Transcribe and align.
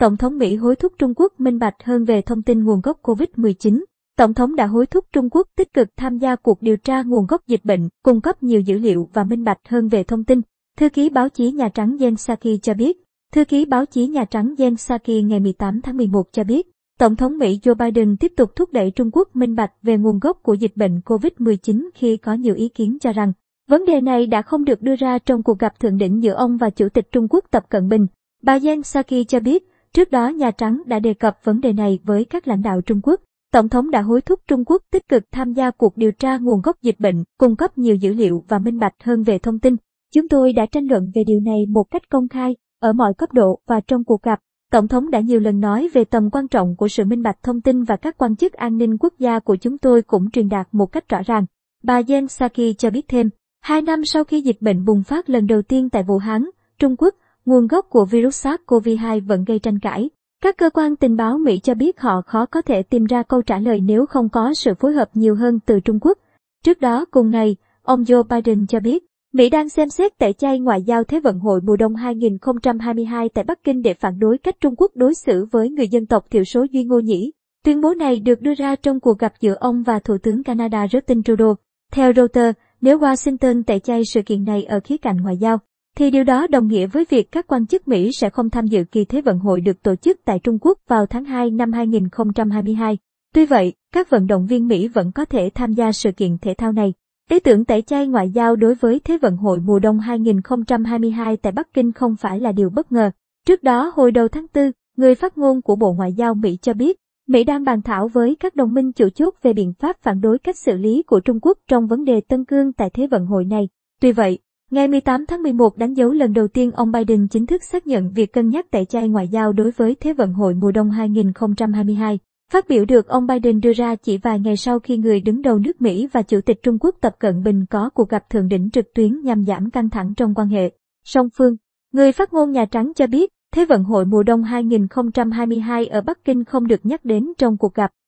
Tổng 0.00 0.16
thống 0.16 0.38
Mỹ 0.38 0.56
hối 0.56 0.76
thúc 0.76 0.92
Trung 0.98 1.12
Quốc 1.16 1.40
minh 1.40 1.58
bạch 1.58 1.74
hơn 1.84 2.04
về 2.04 2.22
thông 2.22 2.42
tin 2.42 2.64
nguồn 2.64 2.80
gốc 2.80 3.00
COVID-19. 3.02 3.84
Tổng 4.16 4.34
thống 4.34 4.56
đã 4.56 4.66
hối 4.66 4.86
thúc 4.86 5.04
Trung 5.12 5.28
Quốc 5.30 5.48
tích 5.56 5.72
cực 5.72 5.88
tham 5.96 6.18
gia 6.18 6.36
cuộc 6.36 6.62
điều 6.62 6.76
tra 6.76 7.02
nguồn 7.02 7.26
gốc 7.26 7.46
dịch 7.46 7.64
bệnh, 7.64 7.88
cung 8.02 8.20
cấp 8.20 8.42
nhiều 8.42 8.60
dữ 8.60 8.78
liệu 8.78 9.08
và 9.12 9.24
minh 9.24 9.44
bạch 9.44 9.58
hơn 9.68 9.88
về 9.88 10.04
thông 10.04 10.24
tin. 10.24 10.40
Thư 10.78 10.88
ký 10.88 11.08
báo 11.08 11.28
chí 11.28 11.50
Nhà 11.50 11.68
Trắng 11.68 11.96
Jen 11.96 12.16
Psaki 12.16 12.62
cho 12.62 12.74
biết, 12.74 13.04
Thư 13.32 13.44
ký 13.44 13.64
báo 13.64 13.86
chí 13.86 14.06
Nhà 14.06 14.24
Trắng 14.24 14.54
Jen 14.58 14.76
Psaki 14.76 15.24
ngày 15.24 15.40
18 15.40 15.80
tháng 15.82 15.96
11 15.96 16.22
cho 16.32 16.44
biết, 16.44 16.66
Tổng 16.98 17.16
thống 17.16 17.38
Mỹ 17.38 17.58
Joe 17.62 17.74
Biden 17.74 18.16
tiếp 18.16 18.32
tục 18.36 18.56
thúc 18.56 18.72
đẩy 18.72 18.90
Trung 18.90 19.10
Quốc 19.12 19.36
minh 19.36 19.54
bạch 19.54 19.72
về 19.82 19.96
nguồn 19.96 20.18
gốc 20.18 20.38
của 20.42 20.54
dịch 20.54 20.76
bệnh 20.76 21.00
COVID-19 21.04 21.88
khi 21.94 22.16
có 22.16 22.34
nhiều 22.34 22.54
ý 22.54 22.68
kiến 22.68 22.98
cho 23.00 23.12
rằng, 23.12 23.32
vấn 23.68 23.84
đề 23.84 24.00
này 24.00 24.26
đã 24.26 24.42
không 24.42 24.64
được 24.64 24.82
đưa 24.82 24.96
ra 24.96 25.18
trong 25.18 25.42
cuộc 25.42 25.58
gặp 25.58 25.80
thượng 25.80 25.98
đỉnh 25.98 26.22
giữa 26.22 26.32
ông 26.32 26.56
và 26.56 26.70
Chủ 26.70 26.88
tịch 26.88 27.12
Trung 27.12 27.26
Quốc 27.30 27.44
Tập 27.50 27.64
Cận 27.68 27.88
Bình. 27.88 28.06
Bà 28.42 28.58
Jen 28.58 28.82
Psaki 28.82 29.28
cho 29.28 29.40
biết, 29.40 29.69
trước 29.94 30.10
đó 30.10 30.28
Nhà 30.28 30.50
Trắng 30.50 30.82
đã 30.86 30.98
đề 30.98 31.14
cập 31.14 31.38
vấn 31.44 31.60
đề 31.60 31.72
này 31.72 31.98
với 32.04 32.24
các 32.24 32.48
lãnh 32.48 32.62
đạo 32.62 32.80
Trung 32.80 33.00
Quốc. 33.02 33.20
Tổng 33.52 33.68
thống 33.68 33.90
đã 33.90 34.00
hối 34.00 34.20
thúc 34.20 34.40
Trung 34.48 34.64
Quốc 34.64 34.82
tích 34.92 35.08
cực 35.08 35.22
tham 35.32 35.52
gia 35.52 35.70
cuộc 35.70 35.96
điều 35.96 36.12
tra 36.12 36.38
nguồn 36.38 36.60
gốc 36.60 36.76
dịch 36.82 37.00
bệnh, 37.00 37.24
cung 37.38 37.56
cấp 37.56 37.78
nhiều 37.78 37.94
dữ 37.94 38.14
liệu 38.14 38.44
và 38.48 38.58
minh 38.58 38.78
bạch 38.78 38.94
hơn 39.02 39.22
về 39.22 39.38
thông 39.38 39.58
tin. 39.58 39.76
Chúng 40.14 40.28
tôi 40.28 40.52
đã 40.52 40.66
tranh 40.66 40.86
luận 40.86 41.10
về 41.14 41.22
điều 41.26 41.40
này 41.40 41.58
một 41.68 41.84
cách 41.90 42.02
công 42.10 42.28
khai, 42.28 42.56
ở 42.80 42.92
mọi 42.92 43.14
cấp 43.18 43.32
độ 43.32 43.60
và 43.66 43.80
trong 43.80 44.04
cuộc 44.04 44.22
gặp. 44.22 44.40
Tổng 44.72 44.88
thống 44.88 45.10
đã 45.10 45.20
nhiều 45.20 45.40
lần 45.40 45.60
nói 45.60 45.88
về 45.92 46.04
tầm 46.04 46.30
quan 46.30 46.48
trọng 46.48 46.76
của 46.76 46.88
sự 46.88 47.04
minh 47.04 47.22
bạch 47.22 47.42
thông 47.42 47.60
tin 47.60 47.82
và 47.82 47.96
các 47.96 48.18
quan 48.18 48.36
chức 48.36 48.52
an 48.52 48.76
ninh 48.76 48.98
quốc 48.98 49.14
gia 49.18 49.38
của 49.38 49.56
chúng 49.56 49.78
tôi 49.78 50.02
cũng 50.02 50.30
truyền 50.30 50.48
đạt 50.48 50.68
một 50.72 50.86
cách 50.86 51.08
rõ 51.08 51.18
ràng. 51.26 51.46
Bà 51.82 52.00
Jen 52.00 52.26
Psaki 52.26 52.78
cho 52.78 52.90
biết 52.90 53.08
thêm, 53.08 53.30
hai 53.60 53.82
năm 53.82 54.04
sau 54.04 54.24
khi 54.24 54.40
dịch 54.40 54.56
bệnh 54.60 54.84
bùng 54.84 55.02
phát 55.02 55.30
lần 55.30 55.46
đầu 55.46 55.62
tiên 55.62 55.90
tại 55.90 56.02
Vũ 56.02 56.18
Hán, 56.18 56.46
Trung 56.78 56.96
Quốc, 56.98 57.14
nguồn 57.44 57.66
gốc 57.66 57.86
của 57.90 58.04
virus 58.04 58.46
SARS-CoV-2 58.46 59.26
vẫn 59.26 59.44
gây 59.44 59.58
tranh 59.58 59.78
cãi. 59.78 60.10
Các 60.42 60.56
cơ 60.56 60.70
quan 60.70 60.96
tình 60.96 61.16
báo 61.16 61.38
Mỹ 61.38 61.58
cho 61.58 61.74
biết 61.74 62.00
họ 62.00 62.22
khó 62.26 62.46
có 62.46 62.62
thể 62.62 62.82
tìm 62.82 63.04
ra 63.04 63.22
câu 63.22 63.42
trả 63.42 63.58
lời 63.58 63.80
nếu 63.80 64.06
không 64.06 64.28
có 64.28 64.54
sự 64.54 64.74
phối 64.74 64.92
hợp 64.92 65.10
nhiều 65.14 65.34
hơn 65.34 65.60
từ 65.66 65.80
Trung 65.80 65.98
Quốc. 66.00 66.18
Trước 66.64 66.80
đó 66.80 67.04
cùng 67.10 67.30
ngày, 67.30 67.56
ông 67.82 68.02
Joe 68.02 68.22
Biden 68.22 68.66
cho 68.66 68.80
biết, 68.80 69.04
Mỹ 69.32 69.50
đang 69.50 69.68
xem 69.68 69.88
xét 69.88 70.18
tẩy 70.18 70.32
chay 70.32 70.60
ngoại 70.60 70.82
giao 70.82 71.04
Thế 71.04 71.20
vận 71.20 71.38
hội 71.38 71.60
mùa 71.60 71.76
đông 71.76 71.96
2022 71.96 73.28
tại 73.28 73.44
Bắc 73.44 73.64
Kinh 73.64 73.82
để 73.82 73.94
phản 73.94 74.18
đối 74.18 74.38
cách 74.38 74.56
Trung 74.60 74.74
Quốc 74.76 74.90
đối 74.94 75.14
xử 75.14 75.46
với 75.50 75.70
người 75.70 75.88
dân 75.88 76.06
tộc 76.06 76.24
thiểu 76.30 76.44
số 76.44 76.66
Duy 76.70 76.84
Ngô 76.84 76.98
Nhĩ. 76.98 77.32
Tuyên 77.64 77.80
bố 77.80 77.94
này 77.94 78.20
được 78.20 78.40
đưa 78.40 78.54
ra 78.54 78.76
trong 78.76 79.00
cuộc 79.00 79.18
gặp 79.18 79.32
giữa 79.40 79.54
ông 79.60 79.82
và 79.82 79.98
Thủ 79.98 80.18
tướng 80.18 80.42
Canada 80.42 80.86
Justin 80.86 81.22
Trudeau. 81.22 81.56
Theo 81.92 82.12
Reuters, 82.12 82.58
nếu 82.80 82.98
Washington 82.98 83.62
tẩy 83.62 83.80
chay 83.80 84.04
sự 84.04 84.22
kiện 84.22 84.44
này 84.44 84.64
ở 84.64 84.80
khía 84.84 84.96
cạnh 84.96 85.16
ngoại 85.22 85.36
giao, 85.36 85.58
thì 85.96 86.10
điều 86.10 86.24
đó 86.24 86.46
đồng 86.46 86.68
nghĩa 86.68 86.86
với 86.86 87.04
việc 87.10 87.32
các 87.32 87.46
quan 87.46 87.66
chức 87.66 87.88
Mỹ 87.88 88.10
sẽ 88.12 88.30
không 88.30 88.50
tham 88.50 88.66
dự 88.66 88.84
kỳ 88.84 89.04
Thế 89.04 89.20
vận 89.20 89.38
hội 89.38 89.60
được 89.60 89.82
tổ 89.82 89.94
chức 89.96 90.20
tại 90.24 90.38
Trung 90.38 90.58
Quốc 90.60 90.78
vào 90.88 91.06
tháng 91.06 91.24
2 91.24 91.50
năm 91.50 91.72
2022. 91.72 92.98
Tuy 93.34 93.46
vậy, 93.46 93.72
các 93.92 94.10
vận 94.10 94.26
động 94.26 94.46
viên 94.46 94.68
Mỹ 94.68 94.88
vẫn 94.88 95.12
có 95.12 95.24
thể 95.24 95.50
tham 95.54 95.72
gia 95.72 95.92
sự 95.92 96.12
kiện 96.12 96.38
thể 96.38 96.54
thao 96.58 96.72
này. 96.72 96.94
Ý 97.30 97.40
tưởng 97.40 97.64
tẩy 97.64 97.82
chay 97.82 98.06
ngoại 98.06 98.30
giao 98.30 98.56
đối 98.56 98.74
với 98.74 99.00
Thế 99.04 99.18
vận 99.18 99.36
hội 99.36 99.58
mùa 99.58 99.78
đông 99.78 99.98
2022 99.98 101.36
tại 101.36 101.52
Bắc 101.52 101.74
Kinh 101.74 101.92
không 101.92 102.16
phải 102.16 102.40
là 102.40 102.52
điều 102.52 102.70
bất 102.70 102.92
ngờ. 102.92 103.10
Trước 103.46 103.62
đó 103.62 103.92
hồi 103.94 104.12
đầu 104.12 104.28
tháng 104.28 104.46
4, 104.54 104.70
người 104.96 105.14
phát 105.14 105.38
ngôn 105.38 105.62
của 105.62 105.76
Bộ 105.76 105.92
Ngoại 105.92 106.12
giao 106.12 106.34
Mỹ 106.34 106.58
cho 106.62 106.74
biết, 106.74 107.00
Mỹ 107.28 107.44
đang 107.44 107.64
bàn 107.64 107.82
thảo 107.82 108.08
với 108.08 108.36
các 108.40 108.56
đồng 108.56 108.74
minh 108.74 108.92
chủ 108.92 109.08
chốt 109.08 109.34
về 109.42 109.52
biện 109.52 109.72
pháp 109.78 109.96
phản 110.02 110.20
đối 110.20 110.38
cách 110.38 110.56
xử 110.58 110.76
lý 110.76 111.02
của 111.02 111.20
Trung 111.20 111.38
Quốc 111.42 111.58
trong 111.68 111.86
vấn 111.86 112.04
đề 112.04 112.20
Tân 112.20 112.44
Cương 112.44 112.72
tại 112.72 112.90
Thế 112.90 113.06
vận 113.06 113.26
hội 113.26 113.44
này. 113.44 113.68
Tuy 114.00 114.12
vậy, 114.12 114.38
ngày 114.70 114.88
18 114.88 115.26
tháng 115.26 115.42
11 115.42 115.76
đánh 115.76 115.94
dấu 115.94 116.12
lần 116.12 116.32
đầu 116.32 116.48
tiên 116.48 116.70
ông 116.70 116.92
Biden 116.92 117.28
chính 117.28 117.46
thức 117.46 117.64
xác 117.64 117.86
nhận 117.86 118.12
việc 118.12 118.32
cân 118.32 118.48
nhắc 118.48 118.70
tẩy 118.70 118.84
chay 118.84 119.08
ngoại 119.08 119.28
giao 119.28 119.52
đối 119.52 119.70
với 119.70 119.96
Thế 120.00 120.12
vận 120.12 120.32
hội 120.32 120.54
mùa 120.54 120.72
đông 120.72 120.90
2022. 120.90 122.18
Phát 122.52 122.68
biểu 122.68 122.84
được 122.84 123.08
ông 123.08 123.26
Biden 123.26 123.60
đưa 123.60 123.72
ra 123.72 123.96
chỉ 123.96 124.18
vài 124.18 124.40
ngày 124.40 124.56
sau 124.56 124.78
khi 124.78 124.96
người 124.96 125.20
đứng 125.20 125.42
đầu 125.42 125.58
nước 125.58 125.80
Mỹ 125.80 126.08
và 126.12 126.22
Chủ 126.22 126.40
tịch 126.40 126.62
Trung 126.62 126.78
Quốc 126.80 126.96
Tập 127.00 127.16
Cận 127.18 127.42
Bình 127.42 127.66
có 127.70 127.90
cuộc 127.94 128.08
gặp 128.08 128.30
thượng 128.30 128.48
đỉnh 128.48 128.70
trực 128.70 128.94
tuyến 128.94 129.20
nhằm 129.20 129.44
giảm 129.44 129.70
căng 129.70 129.90
thẳng 129.90 130.14
trong 130.16 130.34
quan 130.34 130.48
hệ. 130.48 130.70
Song 131.04 131.28
phương, 131.38 131.56
người 131.92 132.12
phát 132.12 132.32
ngôn 132.32 132.50
Nhà 132.50 132.64
Trắng 132.64 132.92
cho 132.96 133.06
biết, 133.06 133.30
Thế 133.54 133.64
vận 133.64 133.84
hội 133.84 134.04
mùa 134.04 134.22
đông 134.22 134.42
2022 134.42 135.86
ở 135.86 136.00
Bắc 136.00 136.24
Kinh 136.24 136.44
không 136.44 136.66
được 136.66 136.86
nhắc 136.86 137.04
đến 137.04 137.32
trong 137.38 137.56
cuộc 137.56 137.74
gặp. 137.74 137.90